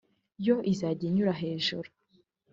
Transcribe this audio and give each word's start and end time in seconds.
yo 0.45 0.55
izajya 0.71 1.03
izinyura 1.05 1.33
hejuru 1.41 1.89